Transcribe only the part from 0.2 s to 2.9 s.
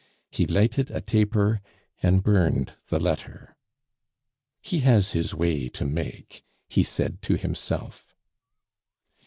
He lighted a taper and burned